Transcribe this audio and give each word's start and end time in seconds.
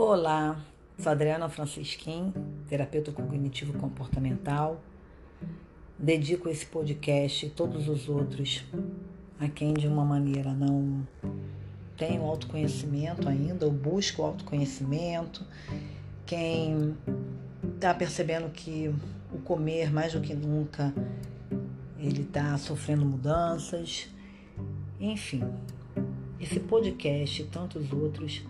Olá, 0.00 0.64
sou 0.96 1.10
Adriana 1.10 1.48
Francisquim, 1.48 2.32
terapeuta 2.68 3.10
cognitivo 3.10 3.72
comportamental. 3.72 4.80
Dedico 5.98 6.48
esse 6.48 6.64
podcast 6.66 7.46
e 7.46 7.50
todos 7.50 7.88
os 7.88 8.08
outros 8.08 8.64
a 9.40 9.48
quem 9.48 9.74
de 9.74 9.88
uma 9.88 10.04
maneira 10.04 10.52
não 10.52 11.04
tem 11.96 12.16
o 12.20 12.22
autoconhecimento 12.22 13.28
ainda 13.28 13.66
ou 13.66 13.72
busca 13.72 14.22
o 14.22 14.24
autoconhecimento, 14.24 15.44
quem 16.24 16.96
está 17.74 17.92
percebendo 17.92 18.48
que 18.50 18.94
o 19.32 19.38
comer 19.38 19.92
mais 19.92 20.12
do 20.12 20.20
que 20.20 20.32
nunca 20.32 20.94
ele 21.98 22.22
está 22.22 22.56
sofrendo 22.56 23.04
mudanças, 23.04 24.08
enfim. 25.00 25.42
Esse 26.38 26.60
podcast 26.60 27.42
e 27.42 27.46
tantos 27.46 27.92
outros 27.92 28.44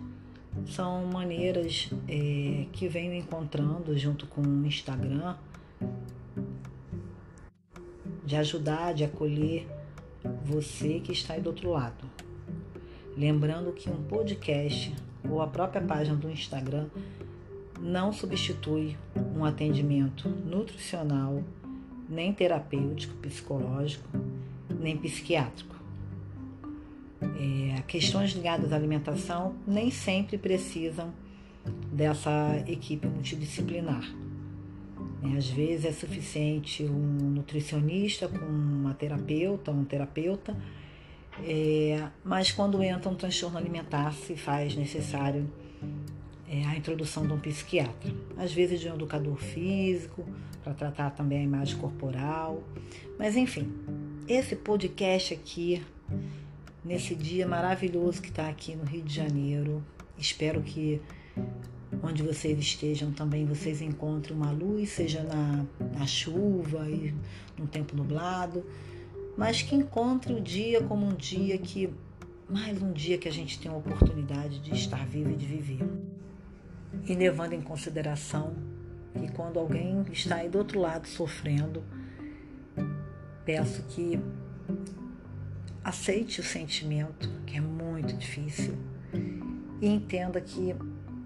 são 0.67 1.05
maneiras 1.05 1.89
é, 2.07 2.65
que 2.71 2.87
venho 2.87 3.13
encontrando 3.13 3.97
junto 3.97 4.25
com 4.27 4.41
o 4.41 4.65
Instagram 4.65 5.35
de 8.23 8.35
ajudar, 8.35 8.93
de 8.93 9.03
acolher 9.03 9.67
você 10.43 10.99
que 10.99 11.11
está 11.11 11.33
aí 11.33 11.41
do 11.41 11.47
outro 11.47 11.71
lado. 11.71 12.05
Lembrando 13.17 13.71
que 13.71 13.89
um 13.89 14.03
podcast 14.03 14.93
ou 15.27 15.41
a 15.41 15.47
própria 15.47 15.81
página 15.81 16.15
do 16.15 16.29
Instagram 16.29 16.87
não 17.79 18.11
substitui 18.11 18.97
um 19.35 19.43
atendimento 19.43 20.29
nutricional, 20.29 21.43
nem 22.07 22.33
terapêutico, 22.33 23.15
psicológico, 23.17 24.07
nem 24.79 24.97
psiquiátrico. 24.97 25.78
É, 27.21 27.81
questões 27.81 28.31
ligadas 28.31 28.71
à 28.71 28.75
alimentação 28.75 29.55
nem 29.67 29.91
sempre 29.91 30.37
precisam 30.37 31.13
dessa 31.91 32.63
equipe 32.67 33.07
multidisciplinar. 33.07 34.03
É, 35.21 35.37
às 35.37 35.49
vezes 35.49 35.85
é 35.85 35.91
suficiente 35.91 36.83
um 36.83 37.31
nutricionista 37.31 38.27
com 38.27 38.45
uma 38.45 38.93
terapeuta, 38.93 39.71
um 39.71 39.83
terapeuta, 39.83 40.55
é, 41.43 42.07
mas 42.23 42.51
quando 42.51 42.81
entra 42.81 43.09
um 43.09 43.15
transtorno 43.15 43.57
alimentar 43.57 44.13
se 44.13 44.35
faz 44.35 44.75
necessário 44.75 45.49
é, 46.49 46.65
a 46.65 46.75
introdução 46.75 47.27
de 47.27 47.33
um 47.33 47.39
psiquiatra, 47.39 48.11
às 48.37 48.53
vezes 48.53 48.79
de 48.79 48.89
um 48.89 48.95
educador 48.95 49.37
físico, 49.37 50.25
para 50.63 50.73
tratar 50.73 51.11
também 51.11 51.39
a 51.39 51.43
imagem 51.43 51.77
corporal. 51.77 52.63
Mas 53.17 53.35
enfim, 53.35 53.71
esse 54.27 54.55
podcast 54.55 55.33
aqui 55.33 55.81
nesse 56.83 57.15
dia 57.15 57.47
maravilhoso 57.47 58.21
que 58.21 58.29
está 58.29 58.47
aqui 58.47 58.75
no 58.75 58.83
Rio 58.83 59.03
de 59.03 59.13
Janeiro. 59.13 59.83
Espero 60.17 60.61
que 60.61 61.01
onde 62.03 62.23
vocês 62.23 62.57
estejam 62.59 63.11
também 63.11 63.45
vocês 63.45 63.81
encontrem 63.81 64.35
uma 64.35 64.51
luz, 64.51 64.89
seja 64.89 65.23
na, 65.23 65.65
na 65.97 66.05
chuva 66.05 66.89
e 66.89 67.13
no 67.57 67.67
tempo 67.67 67.95
nublado, 67.95 68.65
mas 69.37 69.61
que 69.61 69.75
encontre 69.75 70.33
o 70.33 70.41
dia 70.41 70.81
como 70.83 71.05
um 71.05 71.15
dia 71.15 71.57
que 71.57 71.93
mais 72.49 72.81
um 72.81 72.91
dia 72.91 73.17
que 73.17 73.27
a 73.27 73.31
gente 73.31 73.59
tem 73.59 73.71
a 73.71 73.75
oportunidade 73.75 74.59
de 74.59 74.73
estar 74.73 75.05
vivo 75.05 75.31
e 75.31 75.35
de 75.35 75.45
viver. 75.45 75.87
E 77.07 77.13
levando 77.13 77.53
em 77.53 77.61
consideração 77.61 78.55
que 79.13 79.31
quando 79.31 79.59
alguém 79.59 80.03
está 80.11 80.37
aí 80.37 80.49
do 80.49 80.57
outro 80.57 80.79
lado 80.79 81.07
sofrendo, 81.07 81.83
peço 83.45 83.83
que 83.83 84.19
aceite 85.89 86.39
o 86.39 86.43
sentimento, 86.43 87.29
que 87.47 87.57
é 87.57 87.61
muito 87.61 88.15
difícil, 88.15 88.77
e 89.81 89.87
entenda 89.87 90.39
que 90.39 90.75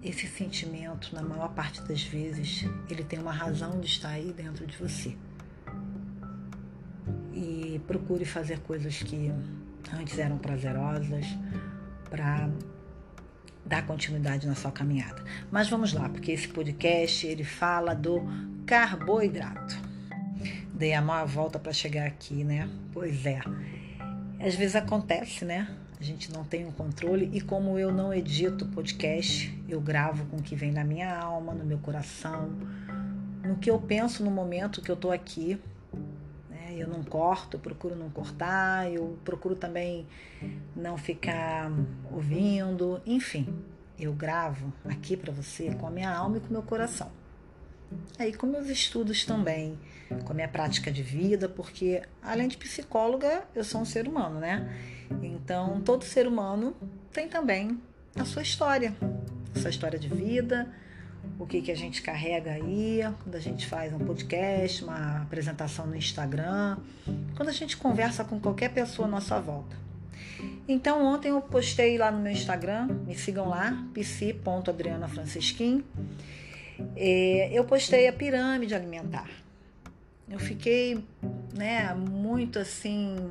esse 0.02 0.26
sentimento, 0.26 1.14
na 1.14 1.22
maior 1.22 1.52
parte 1.54 1.82
das 1.82 2.02
vezes, 2.02 2.64
ele 2.88 3.04
tem 3.04 3.18
uma 3.18 3.32
razão 3.32 3.78
de 3.78 3.86
estar 3.86 4.08
aí 4.08 4.32
dentro 4.32 4.66
de 4.66 4.76
você. 4.76 5.16
E 7.32 7.80
procure 7.86 8.24
fazer 8.24 8.60
coisas 8.60 9.02
que 9.02 9.30
antes 9.92 10.18
eram 10.18 10.38
prazerosas 10.38 11.26
para 12.08 12.48
dar 13.66 13.86
continuidade 13.86 14.46
na 14.46 14.54
sua 14.54 14.70
caminhada. 14.70 15.22
Mas 15.50 15.68
vamos 15.68 15.92
lá, 15.92 16.08
porque 16.08 16.32
esse 16.32 16.48
podcast 16.48 17.26
ele 17.26 17.44
fala 17.44 17.94
do 17.94 18.22
carboidrato. 18.66 19.76
Dei 20.72 20.94
a 20.94 21.02
maior 21.02 21.26
volta 21.26 21.58
para 21.58 21.72
chegar 21.72 22.06
aqui, 22.06 22.44
né? 22.44 22.68
Pois 22.92 23.26
é. 23.26 23.40
Às 24.44 24.54
vezes 24.54 24.76
acontece, 24.76 25.42
né? 25.42 25.74
A 25.98 26.02
gente 26.02 26.30
não 26.30 26.44
tem 26.44 26.66
um 26.66 26.70
controle 26.70 27.30
e 27.32 27.40
como 27.40 27.78
eu 27.78 27.90
não 27.90 28.12
edito 28.12 28.66
podcast, 28.66 29.58
eu 29.66 29.80
gravo 29.80 30.26
com 30.26 30.36
o 30.36 30.42
que 30.42 30.54
vem 30.54 30.70
na 30.70 30.84
minha 30.84 31.16
alma, 31.16 31.54
no 31.54 31.64
meu 31.64 31.78
coração, 31.78 32.50
no 33.42 33.56
que 33.56 33.70
eu 33.70 33.80
penso 33.80 34.22
no 34.22 34.30
momento 34.30 34.82
que 34.82 34.90
eu 34.90 34.96
tô 34.96 35.10
aqui. 35.10 35.58
Né? 36.50 36.74
Eu 36.76 36.88
não 36.88 37.02
corto, 37.02 37.56
eu 37.56 37.60
procuro 37.60 37.96
não 37.96 38.10
cortar, 38.10 38.92
eu 38.92 39.18
procuro 39.24 39.56
também 39.56 40.06
não 40.76 40.98
ficar 40.98 41.72
ouvindo, 42.12 43.00
enfim, 43.06 43.48
eu 43.98 44.12
gravo 44.12 44.70
aqui 44.84 45.16
para 45.16 45.32
você 45.32 45.74
com 45.74 45.86
a 45.86 45.90
minha 45.90 46.14
alma 46.14 46.36
e 46.36 46.40
com 46.40 46.48
o 46.48 46.52
meu 46.52 46.62
coração. 46.62 47.10
Aí 48.18 48.34
com 48.34 48.46
meus 48.46 48.68
estudos 48.68 49.24
também, 49.24 49.78
com 50.24 50.32
a 50.32 50.34
minha 50.34 50.48
prática 50.48 50.90
de 50.90 51.02
vida, 51.02 51.48
porque 51.48 52.02
além 52.22 52.48
de 52.48 52.56
psicóloga, 52.56 53.44
eu 53.54 53.64
sou 53.64 53.80
um 53.80 53.84
ser 53.84 54.06
humano, 54.08 54.38
né? 54.40 54.68
Então, 55.22 55.80
todo 55.80 56.04
ser 56.04 56.26
humano 56.26 56.74
tem 57.12 57.28
também 57.28 57.80
a 58.16 58.24
sua 58.24 58.42
história, 58.42 58.94
a 59.54 59.58
sua 59.58 59.70
história 59.70 59.98
de 59.98 60.08
vida, 60.08 60.68
o 61.38 61.46
que, 61.46 61.60
que 61.62 61.70
a 61.70 61.76
gente 61.76 62.02
carrega 62.02 62.52
aí, 62.52 63.00
quando 63.22 63.34
a 63.34 63.40
gente 63.40 63.66
faz 63.66 63.92
um 63.92 63.98
podcast, 63.98 64.84
uma 64.84 65.22
apresentação 65.22 65.86
no 65.86 65.96
Instagram, 65.96 66.78
quando 67.36 67.48
a 67.48 67.52
gente 67.52 67.76
conversa 67.76 68.24
com 68.24 68.40
qualquer 68.40 68.70
pessoa 68.70 69.06
à 69.08 69.10
nossa 69.10 69.40
volta. 69.40 69.76
Então, 70.68 71.04
ontem 71.04 71.28
eu 71.28 71.40
postei 71.40 71.98
lá 71.98 72.10
no 72.10 72.20
meu 72.20 72.32
Instagram, 72.32 72.86
me 73.06 73.14
sigam 73.14 73.48
lá, 73.48 73.86
psi.adrianafrancisquim, 73.92 75.84
eu 77.50 77.64
postei 77.64 78.08
a 78.08 78.12
pirâmide 78.12 78.74
alimentar. 78.74 79.28
Eu 80.28 80.38
fiquei 80.38 81.04
né, 81.56 81.94
muito 81.94 82.58
assim 82.58 83.30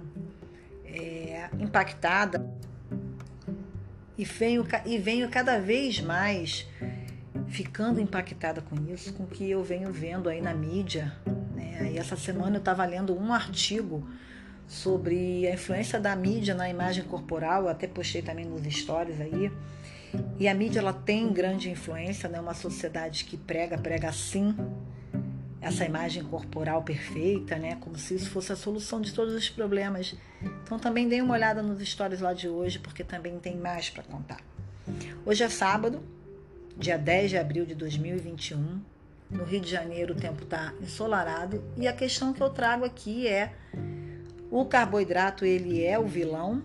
é, 0.86 1.50
impactada 1.60 2.48
e 4.18 4.24
venho, 4.24 4.66
e 4.86 4.98
venho 4.98 5.30
cada 5.30 5.60
vez 5.60 6.00
mais 6.00 6.68
ficando 7.48 8.00
impactada 8.00 8.62
com 8.62 8.76
isso, 8.92 9.14
com 9.14 9.24
o 9.24 9.28
que 9.28 9.50
eu 9.50 9.64
venho 9.64 9.92
vendo 9.92 10.30
aí 10.30 10.42
na 10.42 10.54
mídia. 10.54 11.14
Né? 11.56 11.92
E 11.94 11.98
essa 11.98 12.16
semana 12.16 12.56
eu 12.56 12.60
estava 12.60 12.86
lendo 12.86 13.18
um 13.18 13.34
artigo 13.34 14.08
sobre 14.68 15.48
a 15.48 15.54
influência 15.54 16.00
da 16.00 16.16
mídia 16.16 16.56
na 16.56 16.70
imagem 16.70 17.04
corporal, 17.04 17.64
eu 17.64 17.70
até 17.70 17.88
postei 17.88 18.22
também 18.22 18.46
nos 18.46 18.64
stories 18.74 19.20
aí. 19.20 19.52
E 20.40 20.48
a 20.48 20.54
mídia 20.54 20.80
ela 20.80 20.94
tem 20.94 21.34
grande 21.34 21.70
influência, 21.70 22.30
né? 22.30 22.40
Uma 22.40 22.54
sociedade 22.54 23.26
que 23.26 23.36
prega, 23.36 23.78
prega 23.78 24.10
assim 24.10 24.56
essa 25.64 25.86
imagem 25.86 26.24
corporal 26.24 26.84
perfeita, 26.84 27.58
né? 27.58 27.78
Como 27.80 27.98
se 27.98 28.16
isso 28.16 28.30
fosse 28.30 28.52
a 28.52 28.56
solução 28.56 29.00
de 29.00 29.14
todos 29.14 29.34
os 29.34 29.50
problemas. 29.50 30.14
Então 30.64 30.78
também 30.78 31.08
dê 31.08 31.22
uma 31.22 31.34
olhada 31.34 31.64
nos 31.64 31.82
stories 31.88 32.20
lá 32.20 32.34
de 32.34 32.50
hoje, 32.50 32.80
porque 32.80 33.04
também 33.04 33.40
tem 33.40 33.56
mais 33.56 33.90
para 33.90 34.04
contar. 34.04 34.42
Hoje 35.26 35.42
é 35.42 35.50
sábado, 35.50 36.04
dia 36.78 36.98
10 36.98 37.30
de 37.30 37.38
abril 37.38 37.66
de 37.66 37.74
2021. 37.76 38.82
No 39.32 39.46
Rio 39.46 39.62
de 39.62 39.72
Janeiro 39.72 40.14
o 40.14 40.18
tempo 40.18 40.44
está 40.44 40.74
ensolarado 40.82 41.64
e 41.78 41.88
a 41.88 41.94
questão 41.94 42.34
que 42.34 42.44
eu 42.44 42.50
trago 42.50 42.84
aqui 42.84 43.26
é 43.26 43.54
o 44.52 44.66
carboidrato 44.66 45.46
ele 45.46 45.84
é 45.84 45.98
o 45.98 46.06
vilão? 46.06 46.62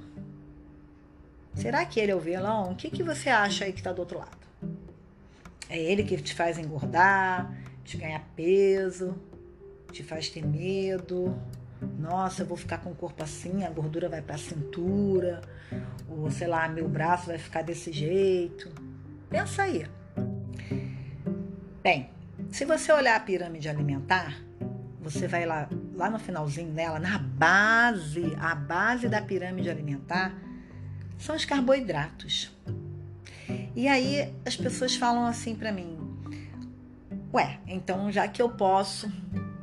Será 1.55 1.87
que 1.87 1.99
ele 1.99 2.13
é 2.13 2.15
o 2.15 2.21
vilão? 2.21 2.73
O 2.73 2.75
que, 2.75 2.91
que 2.91 3.03
você 3.03 3.31
acha 3.31 3.65
aí 3.65 3.73
que 3.73 3.81
está 3.81 3.93
do 3.93 4.01
outro 4.01 4.19
lado? 4.19 4.37
É 5.71 5.79
ele 5.79 6.03
que 6.03 6.17
te 6.19 6.35
faz 6.35 6.59
engordar, 6.59 7.51
te 7.89 7.97
ganhar 7.97 8.23
peso, 8.37 9.17
te 9.91 10.03
faz 10.03 10.29
ter 10.29 10.47
medo. 10.47 11.35
Nossa, 11.99 12.43
eu 12.43 12.47
vou 12.47 12.57
ficar 12.57 12.79
com 12.79 12.91
o 12.91 12.95
corpo 12.95 13.23
assim, 13.23 13.65
a 13.65 13.71
gordura 13.71 14.11
vai 14.11 14.21
para 14.21 14.35
a 14.35 14.39
cintura, 14.39 15.41
ou 16.07 16.31
sei 16.31 16.47
lá, 16.47 16.69
meu 16.69 16.87
braço 16.87 17.29
vai 17.29 17.39
ficar 17.39 17.63
desse 17.63 17.91
jeito. 17.91 18.71
Pensa 19.31 19.63
aí. 19.63 19.87
Bem, 21.83 22.11
se 22.51 22.67
você 22.67 22.93
olhar 22.93 23.17
a 23.17 23.21
pirâmide 23.21 23.71
alimentar, 23.71 24.39
você 25.01 25.27
vai 25.27 25.47
lá, 25.47 25.71
lá 25.95 26.11
no 26.11 26.19
finalzinho 26.19 26.71
dela, 26.73 26.99
na 26.99 27.17
base, 27.17 28.37
a 28.39 28.55
base 28.55 29.09
da 29.09 29.23
pirâmide 29.23 29.71
alimentar, 29.71 30.37
são 31.17 31.35
os 31.35 31.47
carboidratos. 31.47 32.55
E 33.75 33.89
aí 33.89 34.31
as 34.45 34.57
pessoas 34.57 34.95
falam 34.95 35.25
assim 35.25 35.55
para 35.55 35.73
mim: 35.73 35.98
Ué, 37.33 37.61
então 37.67 38.11
já 38.11 38.27
que 38.27 38.41
eu 38.41 38.49
posso, 38.49 39.13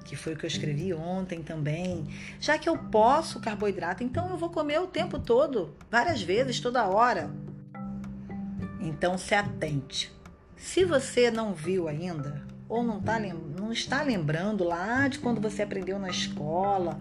que 0.04 0.16
foi 0.16 0.34
o 0.34 0.38
que 0.38 0.46
eu 0.46 0.48
escrevi 0.48 0.94
ontem 0.94 1.42
também, 1.42 2.08
já 2.40 2.60
que 2.60 2.70
eu 2.70 2.78
posso 2.78 3.40
carboidrato, 3.40 4.04
então 4.04 4.30
eu 4.30 4.38
vou 4.38 4.50
comer 4.50 4.80
o 4.80 4.88
tempo 4.88 5.18
todo, 5.18 5.76
várias 5.90 6.22
vezes, 6.22 6.60
toda 6.60 6.86
hora. 6.86 7.32
Então 8.80 9.18
se 9.18 9.34
atente. 9.34 10.14
Se 10.56 10.86
você 10.86 11.32
não 11.32 11.54
viu 11.54 11.88
ainda, 11.88 12.46
ou 12.70 12.84
não, 12.84 13.02
tá, 13.02 13.20
não 13.20 13.72
está 13.72 14.04
lembrando 14.04 14.64
lá 14.64 15.08
de 15.08 15.18
quando 15.18 15.42
você 15.42 15.64
aprendeu 15.64 15.98
na 15.98 16.10
escola, 16.10 17.00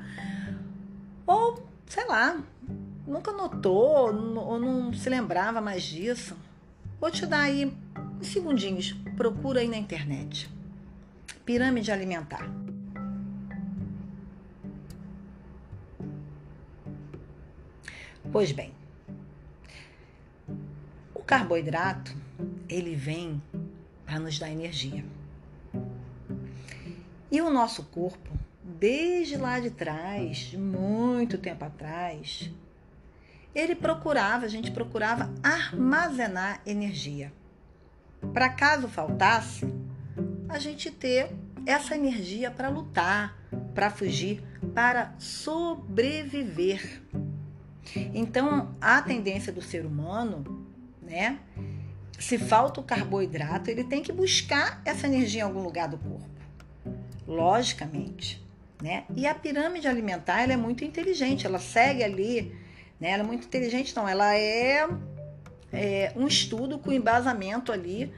ou 1.26 1.68
sei 1.86 2.06
lá, 2.06 2.42
nunca 3.06 3.32
notou 3.32 4.12
ou 4.36 4.58
não 4.58 4.94
se 4.94 5.10
lembrava 5.10 5.60
mais 5.60 5.82
disso, 5.82 6.34
vou 6.98 7.10
te 7.10 7.26
dar 7.26 7.40
aí 7.40 7.70
segundinhos. 8.24 8.92
Procura 9.16 9.60
aí 9.60 9.68
na 9.68 9.76
internet. 9.76 10.50
Pirâmide 11.44 11.92
alimentar. 11.92 12.50
Pois 18.32 18.50
bem, 18.50 18.72
o 21.14 21.20
carboidrato 21.20 22.16
ele 22.68 22.96
vem 22.96 23.40
para 24.04 24.18
nos 24.18 24.38
dar 24.38 24.50
energia. 24.50 25.04
E 27.30 27.40
o 27.40 27.50
nosso 27.50 27.84
corpo, 27.84 28.30
desde 28.62 29.36
lá 29.36 29.60
de 29.60 29.70
trás, 29.70 30.52
muito 30.54 31.38
tempo 31.38 31.64
atrás, 31.64 32.50
ele 33.54 33.74
procurava, 33.74 34.46
a 34.46 34.48
gente 34.48 34.70
procurava 34.70 35.32
armazenar 35.42 36.60
energia. 36.66 37.32
Para 38.32 38.48
caso 38.48 38.88
faltasse, 38.88 39.66
a 40.48 40.58
gente 40.58 40.90
ter 40.90 41.30
essa 41.66 41.94
energia 41.94 42.50
para 42.50 42.68
lutar, 42.68 43.36
para 43.74 43.90
fugir, 43.90 44.42
para 44.74 45.14
sobreviver. 45.18 47.02
Então, 48.14 48.74
a 48.80 49.00
tendência 49.02 49.52
do 49.52 49.62
ser 49.62 49.84
humano, 49.84 50.66
né? 51.02 51.38
Se 52.18 52.38
falta 52.38 52.80
o 52.80 52.84
carboidrato, 52.84 53.70
ele 53.70 53.84
tem 53.84 54.02
que 54.02 54.12
buscar 54.12 54.80
essa 54.84 55.06
energia 55.06 55.40
em 55.40 55.44
algum 55.44 55.60
lugar 55.60 55.88
do 55.88 55.98
corpo. 55.98 56.28
Logicamente, 57.26 58.42
né? 58.82 59.04
E 59.14 59.26
a 59.26 59.34
pirâmide 59.34 59.88
alimentar, 59.88 60.42
ela 60.42 60.52
é 60.52 60.56
muito 60.56 60.84
inteligente, 60.84 61.46
ela 61.46 61.58
segue 61.58 62.02
ali, 62.02 62.54
né? 63.00 63.10
Ela 63.10 63.22
é 63.22 63.26
muito 63.26 63.46
inteligente, 63.46 63.94
não, 63.96 64.08
ela 64.08 64.34
é, 64.34 64.86
é 65.74 66.12
um 66.16 66.26
estudo 66.26 66.78
com 66.78 66.92
embasamento 66.92 67.72
ali 67.72 68.12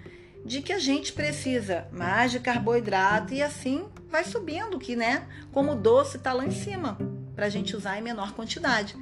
de 0.45 0.63
que 0.63 0.73
a 0.73 0.79
gente 0.79 1.13
precisa 1.13 1.89
mais 1.91 2.31
de 2.31 2.39
carboidrato 2.39 3.35
e 3.35 3.43
assim 3.43 3.87
vai 4.09 4.23
subindo, 4.23 4.79
que 4.79 4.95
né, 4.95 5.27
como 5.53 5.75
doce 5.75 6.19
está 6.19 6.33
lá 6.33 6.47
em 6.47 6.53
cima, 6.53 6.97
para 7.35 7.47
a 7.47 7.49
gente 7.49 7.75
usar 7.75 7.99
em 7.99 8.03
menor 8.03 8.33
quantidade. 8.33 8.95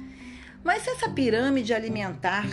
Mas 0.63 0.81
se 0.81 0.89
essa 0.89 1.09
pirâmide 1.09 1.73
alimentar, 1.73 2.47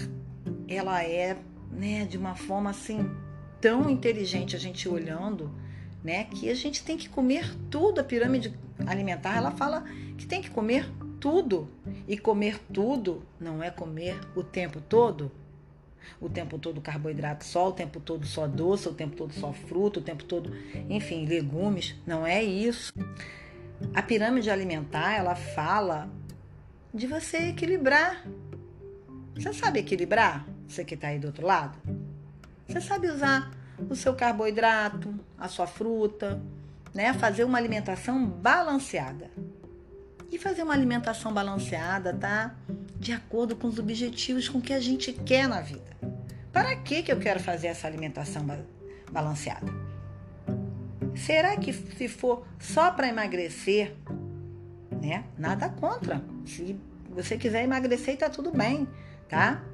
ela 0.68 1.02
é 1.02 1.38
né, 1.70 2.04
de 2.04 2.18
uma 2.18 2.34
forma 2.34 2.68
assim 2.68 3.10
tão 3.60 3.88
inteligente 3.88 4.54
a 4.54 4.58
gente 4.58 4.86
olhando, 4.88 5.50
né, 6.04 6.24
que 6.24 6.50
a 6.50 6.54
gente 6.54 6.84
tem 6.84 6.98
que 6.98 7.08
comer 7.08 7.56
tudo. 7.70 8.00
A 8.00 8.04
pirâmide 8.04 8.54
alimentar, 8.86 9.36
ela 9.36 9.52
fala 9.52 9.84
que 10.18 10.26
tem 10.26 10.42
que 10.42 10.50
comer 10.50 10.86
tudo. 11.18 11.68
E 12.06 12.18
comer 12.18 12.60
tudo 12.72 13.22
não 13.40 13.62
é 13.62 13.70
comer 13.70 14.20
o 14.34 14.42
tempo 14.42 14.80
todo, 14.80 15.32
o 16.20 16.28
tempo 16.28 16.58
todo 16.58 16.80
carboidrato 16.80 17.44
só, 17.44 17.68
o 17.68 17.72
tempo 17.72 18.00
todo 18.00 18.26
só 18.26 18.46
doce, 18.46 18.88
o 18.88 18.94
tempo 18.94 19.16
todo 19.16 19.32
só 19.32 19.52
fruta, 19.52 20.00
o 20.00 20.02
tempo 20.02 20.24
todo, 20.24 20.52
enfim, 20.88 21.26
legumes. 21.26 21.94
Não 22.06 22.26
é 22.26 22.42
isso. 22.42 22.92
A 23.94 24.02
pirâmide 24.02 24.50
alimentar, 24.50 25.14
ela 25.14 25.34
fala 25.34 26.08
de 26.92 27.06
você 27.06 27.48
equilibrar. 27.48 28.24
Você 29.34 29.52
sabe 29.52 29.80
equilibrar? 29.80 30.46
Você 30.68 30.84
que 30.84 30.94
está 30.94 31.08
aí 31.08 31.18
do 31.18 31.26
outro 31.26 31.46
lado? 31.46 31.78
Você 32.68 32.80
sabe 32.80 33.08
usar 33.08 33.50
o 33.90 33.94
seu 33.94 34.14
carboidrato, 34.14 35.14
a 35.38 35.48
sua 35.48 35.66
fruta, 35.66 36.40
né? 36.94 37.12
Fazer 37.14 37.44
uma 37.44 37.58
alimentação 37.58 38.24
balanceada. 38.24 39.30
E 40.30 40.38
fazer 40.38 40.62
uma 40.62 40.72
alimentação 40.72 41.32
balanceada, 41.32 42.14
tá? 42.14 42.54
De 43.02 43.10
acordo 43.10 43.56
com 43.56 43.66
os 43.66 43.80
objetivos 43.80 44.48
com 44.48 44.60
que 44.60 44.72
a 44.72 44.78
gente 44.78 45.12
quer 45.12 45.48
na 45.48 45.60
vida. 45.60 45.96
Para 46.52 46.76
que, 46.76 47.02
que 47.02 47.10
eu 47.10 47.18
quero 47.18 47.40
fazer 47.40 47.66
essa 47.66 47.88
alimentação 47.88 48.46
balanceada? 49.10 49.66
Será 51.16 51.56
que 51.56 51.72
se 51.72 52.06
for 52.06 52.46
só 52.60 52.92
para 52.92 53.08
emagrecer, 53.08 53.96
né? 55.02 55.24
Nada 55.36 55.68
contra. 55.68 56.22
Se 56.46 56.78
você 57.10 57.36
quiser 57.36 57.64
emagrecer, 57.64 58.16
tá 58.16 58.30
tudo 58.30 58.52
bem, 58.52 58.86
tá? 59.28 59.64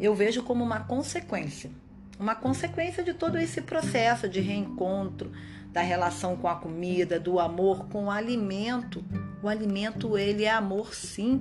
Eu 0.00 0.12
vejo 0.12 0.42
como 0.42 0.64
uma 0.64 0.80
consequência. 0.80 1.70
Uma 2.18 2.34
consequência 2.34 3.04
de 3.04 3.14
todo 3.14 3.38
esse 3.38 3.62
processo 3.62 4.28
de 4.28 4.40
reencontro, 4.40 5.30
da 5.72 5.82
relação 5.82 6.36
com 6.36 6.48
a 6.48 6.56
comida, 6.56 7.20
do 7.20 7.38
amor 7.38 7.86
com 7.86 8.06
o 8.06 8.10
alimento. 8.10 9.04
O 9.40 9.46
alimento, 9.46 10.18
ele 10.18 10.42
é 10.42 10.50
amor, 10.50 10.92
sim. 10.92 11.40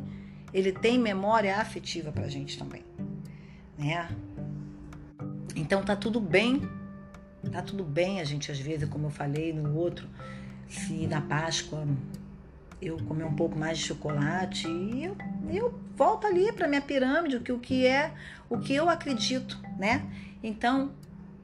Ele 0.54 0.72
tem 0.72 0.98
memória 0.98 1.58
afetiva 1.58 2.12
pra 2.12 2.28
gente 2.28 2.58
também, 2.58 2.84
né? 3.78 4.10
Então 5.56 5.84
tá 5.84 5.96
tudo 5.96 6.20
bem, 6.20 6.68
tá 7.52 7.62
tudo 7.62 7.84
bem 7.84 8.20
a 8.20 8.24
gente 8.24 8.52
às 8.52 8.60
vezes, 8.60 8.90
como 8.90 9.08
eu 9.08 9.12
falei 9.12 9.54
no 9.54 9.76
outro, 9.76 10.08
se 10.68 11.08
na 11.08 11.22
Páscoa 11.22 11.88
eu 12.82 12.98
comer 13.06 13.26
um 13.26 13.36
pouco 13.36 13.58
mais 13.58 13.78
de 13.78 13.86
chocolate 13.86 14.68
e 14.68 15.04
eu, 15.04 15.18
eu 15.52 15.80
volto 15.96 16.26
ali 16.26 16.52
para 16.52 16.68
minha 16.68 16.82
pirâmide, 16.82 17.36
o 17.36 17.42
que, 17.42 17.52
o 17.52 17.60
que 17.60 17.86
é 17.86 18.14
o 18.50 18.58
que 18.58 18.74
eu 18.74 18.90
acredito, 18.90 19.60
né? 19.78 20.06
Então, 20.42 20.92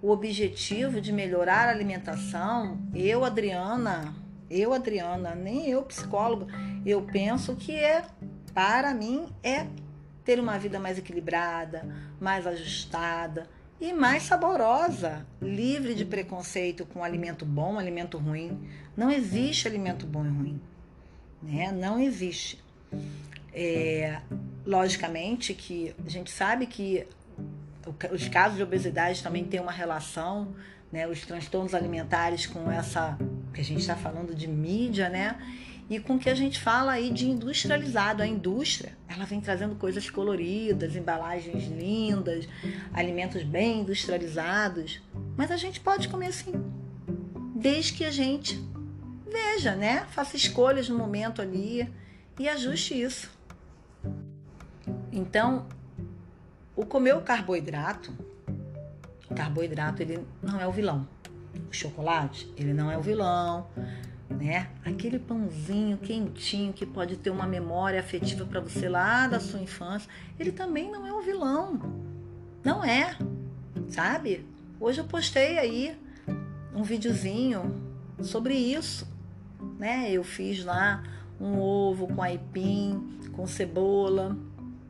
o 0.01 0.09
objetivo 0.09 1.01
de 1.01 1.11
melhorar 1.11 1.67
a 1.67 1.71
alimentação, 1.71 2.79
eu, 2.93 3.25
Adriana, 3.25 4.13
eu, 4.49 4.73
Adriana, 4.73 5.35
nem 5.35 5.69
eu, 5.69 5.81
psicólogo, 5.83 6.47
eu 6.85 7.01
penso 7.01 7.55
que 7.55 7.73
é, 7.75 8.05
para 8.55 8.93
mim, 8.93 9.27
é 9.43 9.67
ter 10.23 10.39
uma 10.39 10.57
vida 10.57 10.79
mais 10.79 10.97
equilibrada, 10.97 11.85
mais 12.19 12.47
ajustada, 12.47 13.47
e 13.79 13.91
mais 13.91 14.23
saborosa, 14.23 15.25
livre 15.41 15.93
de 15.93 16.05
preconceito 16.05 16.85
com 16.85 17.03
alimento 17.03 17.45
bom, 17.45 17.77
alimento 17.77 18.17
ruim. 18.17 18.57
Não 18.95 19.11
existe 19.11 19.67
alimento 19.67 20.05
bom 20.05 20.25
e 20.25 20.29
ruim, 20.29 20.61
né? 21.43 21.71
Não 21.71 21.99
existe. 21.99 22.63
É, 23.53 24.21
logicamente 24.65 25.53
que 25.53 25.93
a 26.05 26.09
gente 26.09 26.31
sabe 26.31 26.65
que 26.65 27.05
os 28.11 28.27
casos 28.27 28.57
de 28.57 28.63
obesidade 28.63 29.21
também 29.21 29.43
têm 29.43 29.59
uma 29.59 29.71
relação, 29.71 30.55
né? 30.91 31.05
Os 31.07 31.21
transtornos 31.25 31.73
alimentares 31.73 32.45
com 32.45 32.71
essa 32.71 33.17
que 33.53 33.59
a 33.59 33.63
gente 33.63 33.81
está 33.81 33.95
falando 33.95 34.33
de 34.33 34.47
mídia, 34.47 35.09
né? 35.09 35.37
E 35.89 35.99
com 35.99 36.17
que 36.17 36.29
a 36.29 36.35
gente 36.35 36.59
fala 36.59 36.93
aí 36.93 37.11
de 37.11 37.29
industrializado. 37.29 38.23
A 38.23 38.27
indústria, 38.27 38.97
ela 39.07 39.25
vem 39.25 39.39
trazendo 39.39 39.75
coisas 39.75 40.09
coloridas, 40.09 40.95
embalagens 40.95 41.67
lindas, 41.67 42.47
alimentos 42.93 43.43
bem 43.43 43.81
industrializados, 43.81 45.01
mas 45.37 45.51
a 45.51 45.57
gente 45.57 45.79
pode 45.79 46.09
comer 46.09 46.27
assim, 46.27 46.53
desde 47.55 47.93
que 47.93 48.05
a 48.05 48.11
gente 48.11 48.59
veja, 49.29 49.75
né? 49.75 50.05
Faça 50.09 50.35
escolhas 50.35 50.89
no 50.89 50.97
momento 50.97 51.41
ali 51.41 51.91
e 52.39 52.49
ajuste 52.49 52.99
isso. 52.99 53.29
Então, 55.11 55.67
o 56.75 56.85
comer 56.85 57.15
o 57.15 57.21
carboidrato, 57.21 58.13
o 59.29 59.35
carboidrato 59.35 60.01
ele 60.01 60.25
não 60.41 60.59
é 60.59 60.67
o 60.67 60.71
vilão. 60.71 61.07
O 61.69 61.73
chocolate, 61.73 62.51
ele 62.57 62.73
não 62.73 62.91
é 62.91 62.97
o 62.97 63.01
vilão 63.01 63.67
né? 64.29 64.69
Aquele 64.83 65.19
pãozinho 65.19 65.97
quentinho 65.97 66.73
que 66.73 66.85
pode 66.85 67.17
ter 67.17 67.29
uma 67.29 67.45
memória 67.45 67.99
afetiva 67.99 68.45
para 68.45 68.59
você 68.59 68.89
lá 68.89 69.27
da 69.27 69.39
sua 69.39 69.59
infância, 69.59 70.09
ele 70.39 70.51
também 70.51 70.91
não 70.91 71.05
é 71.05 71.13
o 71.13 71.21
vilão. 71.21 71.79
Não 72.63 72.83
é, 72.83 73.15
sabe? 73.89 74.45
Hoje 74.79 74.99
eu 74.99 75.05
postei 75.05 75.57
aí 75.57 75.97
um 76.73 76.83
videozinho 76.83 77.81
sobre 78.21 78.55
isso, 78.55 79.07
né? 79.77 80.11
Eu 80.11 80.23
fiz 80.23 80.63
lá 80.65 81.03
um 81.39 81.59
ovo 81.59 82.07
com 82.07 82.21
aipim, 82.21 83.19
com 83.33 83.45
cebola, 83.45 84.35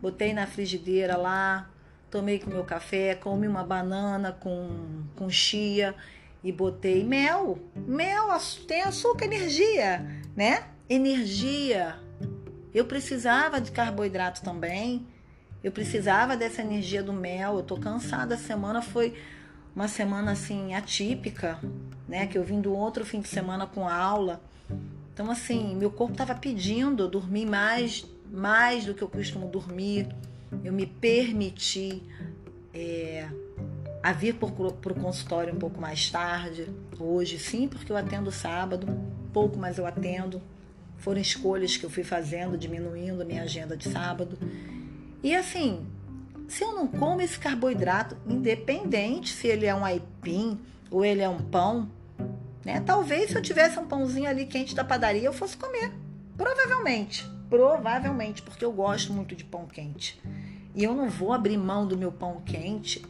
botei 0.02 0.34
na 0.34 0.48
frigideira 0.48 1.18
lá, 1.18 1.70
tomei 2.10 2.40
com 2.40 2.50
meu 2.50 2.64
café, 2.64 3.16
comi 3.16 3.48
uma 3.48 3.64
banana 3.64 4.32
com, 4.32 5.04
com 5.16 5.30
chia 5.30 5.94
e 6.46 6.52
botei 6.52 7.04
mel. 7.04 7.58
Mel 7.76 8.28
tem 8.68 8.84
açúcar, 8.84 9.26
energia, 9.26 10.06
né? 10.36 10.64
Energia. 10.88 11.96
Eu 12.72 12.86
precisava 12.86 13.60
de 13.60 13.72
carboidrato 13.72 14.44
também. 14.44 15.08
Eu 15.64 15.72
precisava 15.72 16.38
dessa 16.38 16.62
energia 16.62 17.02
do 17.02 17.12
mel. 17.12 17.58
Eu 17.58 17.64
tô 17.64 17.78
cansada. 17.78 18.36
A 18.36 18.38
semana 18.38 18.80
foi 18.80 19.16
uma 19.76 19.88
semana 19.88 20.34
assim 20.34 20.76
atípica, 20.76 21.60
né? 22.08 22.28
Que 22.28 22.38
eu 22.38 22.44
vim 22.44 22.62
do 22.62 22.76
outro 22.76 23.04
fim 23.04 23.22
de 23.22 23.28
semana 23.28 23.66
com 23.66 23.90
aula. 23.90 24.40
Então 25.12 25.32
assim, 25.32 25.76
meu 25.76 25.90
corpo 25.90 26.16
tava 26.16 26.36
pedindo, 26.36 27.02
eu 27.02 27.10
dormi 27.10 27.44
mais, 27.44 28.06
mais 28.32 28.86
do 28.86 28.94
que 28.94 29.02
eu 29.02 29.10
costumo 29.10 29.48
dormir. 29.48 30.08
Eu 30.64 30.72
me 30.72 30.86
permiti 30.86 32.04
é, 32.72 33.28
a 34.06 34.12
vir 34.12 34.36
para 34.36 34.46
o 34.94 35.02
consultório 35.02 35.52
um 35.52 35.58
pouco 35.58 35.82
mais 35.82 36.12
tarde. 36.12 36.70
Hoje, 37.00 37.40
sim, 37.40 37.68
porque 37.68 37.92
eu 37.92 37.98
atendo 37.98 38.32
sábado, 38.32 38.88
pouco, 39.34 39.58
mas 39.58 39.80
eu 39.80 39.86
atendo. 39.88 40.40
Foram 40.98 41.20
escolhas 41.20 41.76
que 41.76 41.88
eu 41.88 41.90
fui 41.90 42.04
fazendo, 42.04 42.56
diminuindo 42.56 43.24
a 43.24 43.26
minha 43.26 43.42
agenda 43.42 43.76
de 43.76 43.90
sábado. 43.90 44.38
E 45.24 45.36
assim, 45.36 45.88
se 46.48 46.64
eu 46.64 46.76
não 46.76 46.88
como 46.88 47.20
esse 47.20 47.40
carboidrato, 47.40 48.16
independente 48.28 49.34
se 49.34 49.48
ele 49.48 49.66
é 49.66 49.74
um 49.74 49.84
aipim 49.84 50.60
ou 50.92 51.04
ele 51.04 51.24
é 51.24 51.28
um 51.28 51.40
pão, 51.40 51.90
né? 52.64 52.82
Talvez 52.82 53.32
se 53.32 53.36
eu 53.36 53.42
tivesse 53.42 53.80
um 53.80 53.88
pãozinho 53.88 54.30
ali 54.30 54.46
quente 54.46 54.76
da 54.76 54.84
padaria, 54.84 55.26
eu 55.26 55.34
fosse 55.34 55.58
comer. 55.58 55.92
Provavelmente. 56.38 57.28
Provavelmente, 57.50 58.44
porque 58.44 58.64
eu 58.64 58.72
gosto 58.72 59.12
muito 59.12 59.36
de 59.36 59.44
pão 59.44 59.66
quente. 59.66 60.22
E 60.76 60.84
eu 60.84 60.94
não 60.94 61.10
vou 61.10 61.34
abrir 61.34 61.58
mão 61.58 61.88
do 61.88 61.98
meu 61.98 62.12
pão 62.12 62.40
quente 62.46 63.04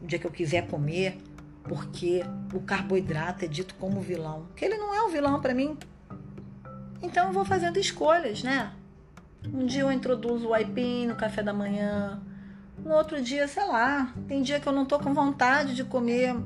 no 0.00 0.06
dia 0.06 0.18
que 0.18 0.26
eu 0.26 0.30
quiser 0.30 0.66
comer, 0.68 1.18
porque 1.64 2.24
o 2.52 2.60
carboidrato 2.60 3.44
é 3.44 3.48
dito 3.48 3.74
como 3.74 4.00
vilão. 4.00 4.46
Que 4.56 4.64
ele 4.64 4.76
não 4.76 4.94
é 4.94 5.02
um 5.02 5.10
vilão 5.10 5.40
para 5.40 5.54
mim. 5.54 5.76
Então 7.02 7.28
eu 7.28 7.32
vou 7.32 7.44
fazendo 7.44 7.78
escolhas, 7.78 8.42
né? 8.42 8.72
Um 9.52 9.66
dia 9.66 9.82
eu 9.82 9.92
introduzo 9.92 10.48
o 10.48 10.54
aipim 10.54 11.06
no 11.06 11.14
café 11.14 11.42
da 11.42 11.52
manhã. 11.52 12.20
No 12.84 12.92
outro 12.94 13.20
dia, 13.20 13.46
sei 13.46 13.64
lá, 13.64 14.12
tem 14.26 14.42
dia 14.42 14.60
que 14.60 14.66
eu 14.66 14.72
não 14.72 14.84
tô 14.84 14.98
com 14.98 15.12
vontade 15.12 15.74
de 15.74 15.84
comer 15.84 16.36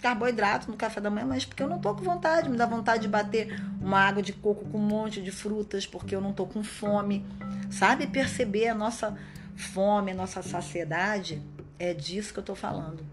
carboidrato 0.00 0.70
no 0.70 0.76
café 0.76 1.00
da 1.00 1.10
manhã, 1.10 1.26
mas 1.26 1.44
porque 1.44 1.62
eu 1.62 1.68
não 1.68 1.78
tô 1.78 1.94
com 1.94 2.02
vontade, 2.02 2.48
me 2.48 2.56
dá 2.56 2.66
vontade 2.66 3.02
de 3.02 3.08
bater 3.08 3.60
uma 3.80 4.00
água 4.00 4.22
de 4.22 4.32
coco 4.32 4.64
com 4.66 4.78
um 4.78 4.86
monte 4.86 5.22
de 5.22 5.30
frutas, 5.30 5.86
porque 5.86 6.14
eu 6.14 6.20
não 6.20 6.32
tô 6.32 6.46
com 6.46 6.62
fome. 6.62 7.24
Sabe 7.70 8.06
perceber 8.06 8.68
a 8.68 8.74
nossa 8.74 9.16
fome, 9.56 10.12
a 10.12 10.14
nossa 10.14 10.42
saciedade? 10.42 11.42
É 11.78 11.92
disso 11.92 12.32
que 12.32 12.40
eu 12.40 12.44
tô 12.44 12.54
falando. 12.54 13.04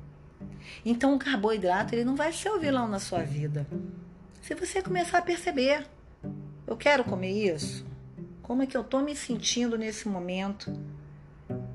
Então 0.86 1.16
o 1.16 1.20
carboidrato, 1.20 1.94
ele 1.94 2.04
não 2.04 2.16
vai 2.16 2.32
ser 2.32 2.50
o 2.50 2.60
vilão 2.60 2.88
na 2.88 3.00
sua 3.00 3.24
vida. 3.24 3.68
Se 4.42 4.56
você 4.56 4.82
começar 4.82 5.20
a 5.20 5.22
perceber, 5.22 5.86
eu 6.66 6.76
quero 6.78 7.04
comer 7.04 7.54
isso. 7.54 7.86
Como 8.42 8.64
é 8.64 8.66
que 8.66 8.76
eu 8.76 8.84
tô 8.84 9.00
me 9.02 9.16
sentindo 9.16 9.78
nesse 9.78 10.08
momento? 10.08 10.74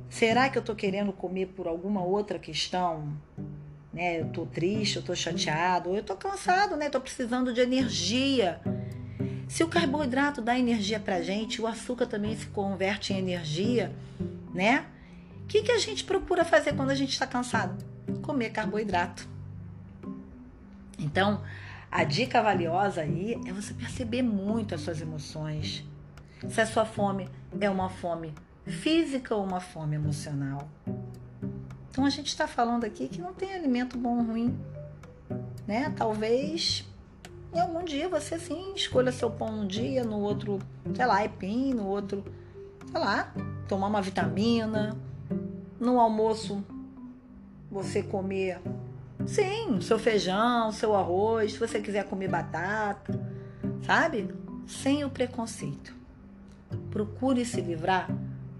Será 0.08 0.48
que 0.48 0.58
eu 0.58 0.62
tô 0.62 0.74
querendo 0.74 1.12
comer 1.12 1.46
por 1.46 1.66
alguma 1.66 2.02
outra 2.02 2.38
questão? 2.38 3.16
né? 3.92 4.20
Eu 4.20 4.28
tô 4.28 4.46
triste, 4.46 4.96
eu 4.96 5.02
tô 5.02 5.14
chateado, 5.14 5.94
eu 5.94 6.02
tô 6.02 6.14
cansado, 6.14 6.76
né? 6.76 6.88
Tô 6.88 7.00
precisando 7.00 7.52
de 7.52 7.60
energia. 7.60 8.60
Se 9.48 9.64
o 9.64 9.68
carboidrato 9.68 10.40
dá 10.40 10.58
energia 10.58 11.00
pra 11.00 11.22
gente, 11.22 11.60
o 11.60 11.66
açúcar 11.66 12.06
também 12.06 12.36
se 12.36 12.46
converte 12.46 13.12
em 13.12 13.18
energia, 13.18 13.92
né? 14.54 14.86
Que, 15.48 15.62
que 15.62 15.72
a 15.72 15.78
gente 15.78 16.04
procura 16.04 16.44
fazer 16.44 16.74
quando 16.74 16.90
a 16.90 16.94
gente 16.94 17.10
está 17.10 17.26
cansado? 17.26 17.82
Comer 18.22 18.50
carboidrato. 18.50 19.26
Então, 20.98 21.42
a 21.90 22.04
dica 22.04 22.42
valiosa 22.42 23.00
aí 23.00 23.40
é 23.46 23.52
você 23.52 23.72
perceber 23.72 24.22
muito 24.22 24.74
as 24.74 24.82
suas 24.82 25.00
emoções. 25.00 25.84
Se 26.48 26.60
a 26.60 26.66
sua 26.66 26.84
fome 26.84 27.30
é 27.58 27.70
uma 27.70 27.88
fome 27.88 28.34
física 28.66 29.34
ou 29.34 29.42
uma 29.42 29.58
fome 29.58 29.96
emocional. 29.96 30.68
Então 31.90 32.04
a 32.04 32.10
gente 32.10 32.26
está 32.26 32.46
falando 32.46 32.84
aqui 32.84 33.08
que 33.08 33.20
não 33.20 33.32
tem 33.32 33.54
alimento 33.54 33.96
bom 33.96 34.18
ou 34.18 34.22
ruim, 34.22 34.56
né? 35.66 35.92
Talvez 35.96 36.84
em 37.54 37.58
algum 37.58 37.82
dia 37.82 38.08
você 38.08 38.38
sim 38.38 38.74
escolha 38.74 39.10
seu 39.10 39.30
pão 39.30 39.62
um 39.62 39.66
dia, 39.66 40.04
no 40.04 40.20
outro, 40.20 40.58
sei 40.94 41.06
lá, 41.06 41.16
aipim, 41.16 41.72
no 41.72 41.86
outro, 41.86 42.22
sei 42.90 43.00
lá, 43.00 43.32
tomar 43.66 43.86
uma 43.86 44.02
vitamina, 44.02 44.96
no 45.78 46.00
almoço 46.00 46.64
você 47.70 48.02
comer, 48.02 48.60
sim, 49.26 49.80
seu 49.80 49.98
feijão, 49.98 50.72
seu 50.72 50.94
arroz, 50.94 51.52
se 51.52 51.58
você 51.58 51.80
quiser 51.80 52.04
comer 52.04 52.28
batata, 52.28 53.20
sabe? 53.84 54.34
Sem 54.66 55.04
o 55.04 55.10
preconceito. 55.10 55.94
Procure 56.90 57.44
se 57.44 57.60
livrar 57.60 58.08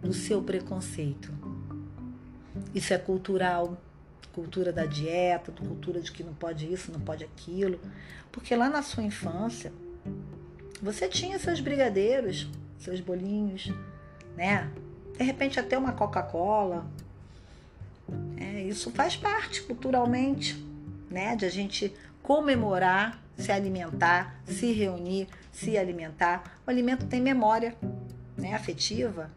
do 0.00 0.12
seu 0.12 0.42
preconceito. 0.42 1.32
Isso 2.74 2.92
é 2.92 2.98
cultural, 2.98 3.76
cultura 4.34 4.72
da 4.72 4.84
dieta, 4.84 5.50
cultura 5.50 6.00
de 6.00 6.12
que 6.12 6.22
não 6.22 6.34
pode 6.34 6.72
isso, 6.72 6.92
não 6.92 7.00
pode 7.00 7.24
aquilo. 7.24 7.80
Porque 8.30 8.54
lá 8.54 8.68
na 8.68 8.82
sua 8.82 9.02
infância, 9.02 9.72
você 10.80 11.08
tinha 11.08 11.38
seus 11.38 11.60
brigadeiros, 11.60 12.48
seus 12.78 13.00
bolinhos, 13.00 13.72
né? 14.36 14.70
De 15.16 15.24
repente 15.24 15.58
até 15.58 15.76
uma 15.76 15.92
Coca-Cola. 15.92 16.86
Isso 18.68 18.90
faz 18.90 19.16
parte 19.16 19.62
culturalmente, 19.62 20.62
né? 21.10 21.34
De 21.34 21.44
a 21.44 21.50
gente 21.50 21.92
comemorar, 22.22 23.22
se 23.36 23.50
alimentar, 23.50 24.40
se 24.44 24.72
reunir, 24.72 25.28
se 25.50 25.78
alimentar. 25.78 26.60
O 26.66 26.70
alimento 26.70 27.06
tem 27.06 27.20
memória 27.20 27.74
né, 28.36 28.54
afetiva, 28.54 29.30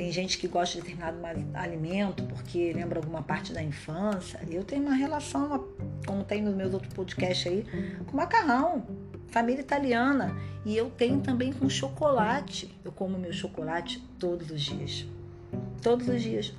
tem 0.00 0.10
gente 0.10 0.38
que 0.38 0.48
gosta 0.48 0.76
de 0.76 0.82
determinado 0.82 1.18
alimento 1.54 2.22
porque 2.24 2.72
lembra 2.72 2.98
alguma 2.98 3.22
parte 3.22 3.52
da 3.52 3.62
infância. 3.62 4.40
Eu 4.50 4.64
tenho 4.64 4.82
uma 4.84 4.94
relação, 4.94 5.68
como 6.06 6.24
tem 6.24 6.40
nos 6.40 6.54
meus 6.54 6.72
outros 6.72 6.92
podcasts 6.94 7.46
aí, 7.46 7.66
com 8.06 8.16
macarrão, 8.16 8.86
família 9.28 9.60
italiana. 9.60 10.34
E 10.64 10.74
eu 10.76 10.88
tenho 10.88 11.20
também 11.20 11.52
com 11.52 11.68
chocolate. 11.68 12.74
Eu 12.82 12.92
como 12.92 13.18
meu 13.18 13.32
chocolate 13.32 14.02
todos 14.18 14.50
os 14.50 14.62
dias. 14.62 15.06
Todos 15.82 16.08
os 16.08 16.22
dias. 16.22 16.54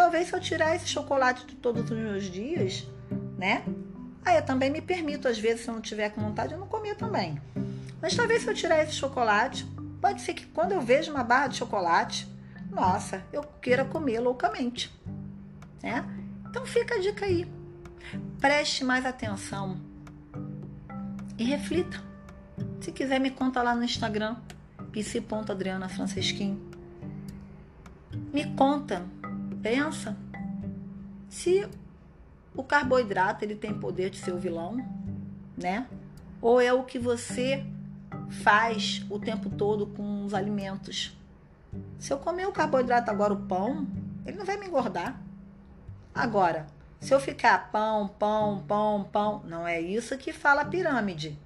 Talvez 0.00 0.28
se 0.28 0.34
eu 0.34 0.40
tirar 0.40 0.74
esse 0.74 0.88
chocolate 0.88 1.44
de 1.44 1.54
todos 1.56 1.84
os 1.84 1.90
meus 1.90 2.24
dias, 2.24 2.88
né? 3.36 3.62
Aí 4.24 4.34
eu 4.34 4.42
também 4.42 4.70
me 4.70 4.80
permito, 4.80 5.28
às 5.28 5.38
vezes, 5.38 5.60
se 5.60 5.68
eu 5.68 5.74
não 5.74 5.82
tiver 5.82 6.08
com 6.08 6.22
vontade, 6.22 6.54
eu 6.54 6.58
não 6.58 6.66
comer 6.66 6.94
também. 6.96 7.38
Mas 8.00 8.16
talvez 8.16 8.42
se 8.42 8.48
eu 8.48 8.54
tirar 8.54 8.82
esse 8.82 8.94
chocolate, 8.94 9.66
pode 10.00 10.22
ser 10.22 10.32
que 10.32 10.46
quando 10.46 10.72
eu 10.72 10.80
vejo 10.80 11.10
uma 11.10 11.22
barra 11.22 11.48
de 11.48 11.58
chocolate, 11.58 12.26
nossa, 12.70 13.22
eu 13.30 13.42
queira 13.60 13.84
comer 13.84 14.20
loucamente. 14.20 14.90
Né? 15.82 16.02
Então 16.48 16.64
fica 16.64 16.94
a 16.94 16.98
dica 16.98 17.26
aí. 17.26 17.46
Preste 18.40 18.82
mais 18.82 19.04
atenção 19.04 19.78
e 21.36 21.44
reflita. 21.44 22.02
Se 22.80 22.90
quiser, 22.90 23.20
me 23.20 23.30
conta 23.30 23.62
lá 23.62 23.74
no 23.74 23.84
Instagram, 23.84 24.36
pc.adrianafrancesquim. 24.92 26.58
Me 28.32 28.46
conta, 28.54 29.04
pensa, 29.62 30.16
se 31.28 31.68
o 32.54 32.62
carboidrato 32.62 33.44
ele 33.44 33.54
tem 33.54 33.72
poder 33.72 34.10
de 34.10 34.18
ser 34.18 34.32
o 34.32 34.38
vilão, 34.38 34.76
né? 35.56 35.86
Ou 36.40 36.60
é 36.60 36.72
o 36.72 36.84
que 36.84 36.98
você 36.98 37.64
faz 38.42 39.04
o 39.10 39.18
tempo 39.18 39.50
todo 39.50 39.86
com 39.86 40.24
os 40.24 40.34
alimentos 40.34 41.18
se 41.98 42.12
eu 42.12 42.18
comer 42.18 42.46
o 42.46 42.52
carboidrato 42.52 43.10
agora, 43.10 43.32
o 43.32 43.42
pão, 43.42 43.86
ele 44.26 44.36
não 44.36 44.44
vai 44.44 44.56
me 44.56 44.66
engordar. 44.66 45.20
Agora, 46.14 46.66
se 46.98 47.14
eu 47.14 47.20
ficar 47.20 47.70
pão, 47.70 48.08
pão, 48.08 48.64
pão, 48.66 49.04
pão, 49.04 49.42
não 49.44 49.66
é 49.66 49.80
isso 49.80 50.16
que 50.18 50.32
fala 50.32 50.62
a 50.62 50.64
pirâmide. 50.64 51.38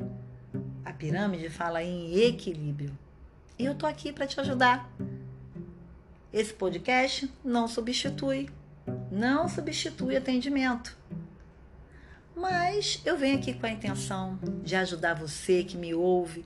A 0.85 0.92
pirâmide 0.92 1.50
fala 1.50 1.83
em 1.83 2.14
equilíbrio. 2.18 2.97
E 3.59 3.64
eu 3.64 3.75
tô 3.75 3.87
aqui 3.87 4.12
para 4.12 4.26
te 4.26 4.40
ajudar. 4.40 4.88
Esse 6.35 6.53
podcast 6.53 7.33
não 7.45 7.69
substitui, 7.69 8.50
não 9.09 9.49
substitui 9.49 10.17
atendimento. 10.17 10.99
Mas 12.35 13.00
eu 13.05 13.17
venho 13.17 13.38
aqui 13.38 13.55
com 13.55 13.64
a 13.64 13.71
intenção 13.71 14.37
de 14.64 14.75
ajudar 14.75 15.14
você 15.14 15.62
que 15.62 15.76
me 15.76 15.95
ouve, 15.95 16.45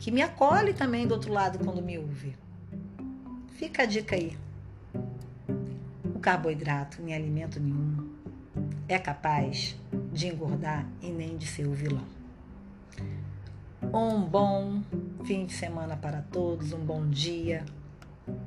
que 0.00 0.10
me 0.10 0.22
acolhe 0.22 0.74
também 0.74 1.06
do 1.06 1.14
outro 1.14 1.32
lado 1.32 1.56
quando 1.60 1.80
me 1.80 1.96
ouve. 1.96 2.36
Fica 3.50 3.84
a 3.84 3.86
dica 3.86 4.16
aí. 4.16 4.36
O 6.12 6.18
carboidrato, 6.18 7.00
em 7.00 7.14
alimento 7.14 7.60
nenhum, 7.60 8.10
é 8.88 8.98
capaz 8.98 9.76
de 10.12 10.26
engordar 10.26 10.84
e 11.00 11.10
nem 11.10 11.36
de 11.36 11.46
ser 11.46 11.68
o 11.68 11.72
vilão. 11.72 12.08
Um 13.82 14.20
bom 14.22 14.82
fim 15.24 15.46
de 15.46 15.52
semana 15.52 15.96
para 15.96 16.22
todos, 16.22 16.72
um 16.72 16.84
bom 16.84 17.08
dia 17.08 17.64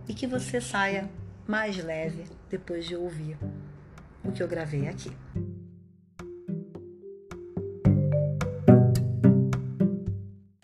e 0.07 0.13
que 0.13 0.27
você 0.27 0.59
saia 0.59 1.09
mais 1.47 1.77
leve 1.77 2.25
depois 2.49 2.85
de 2.85 2.95
ouvir 2.95 3.37
o 4.23 4.31
que 4.31 4.43
eu 4.43 4.47
gravei 4.47 4.87
aqui. 4.87 5.11